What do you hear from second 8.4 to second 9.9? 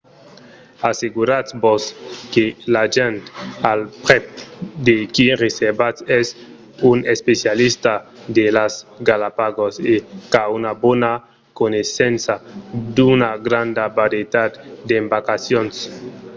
las galapagos